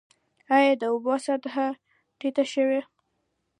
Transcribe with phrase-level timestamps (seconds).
[0.55, 1.67] آیا د اوبو سطحه
[2.19, 2.81] ټیټه شوې؟